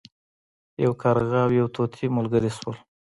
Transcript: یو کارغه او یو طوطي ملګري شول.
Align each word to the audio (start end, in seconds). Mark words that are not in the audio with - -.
یو 0.83 0.91
کارغه 1.01 1.39
او 1.45 1.51
یو 1.59 1.67
طوطي 1.75 2.05
ملګري 2.17 2.51
شول. 2.57 2.77